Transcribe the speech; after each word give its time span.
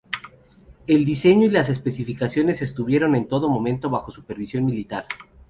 El 0.87 1.05
diseño 1.05 1.45
y 1.45 1.51
las 1.51 1.69
especificaciones 1.69 2.63
estuvieron 2.63 3.15
en 3.15 3.27
todo 3.27 3.49
momento 3.51 3.91
bajo 3.91 4.09
supervisión 4.09 4.65
militar. 4.65 5.05